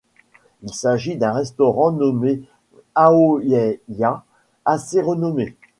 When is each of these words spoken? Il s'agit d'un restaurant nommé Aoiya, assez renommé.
Il 0.63 0.73
s'agit 0.73 1.15
d'un 1.15 1.31
restaurant 1.31 1.91
nommé 1.91 2.41
Aoiya, 2.95 4.23
assez 4.65 4.99
renommé. 4.99 5.55